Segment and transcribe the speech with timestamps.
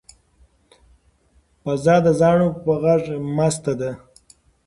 [1.63, 3.03] فضا د زاڼو په غږ
[3.37, 3.91] مسته ده.